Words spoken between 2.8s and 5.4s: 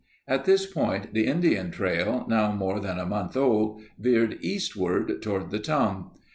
a month old, veered eastward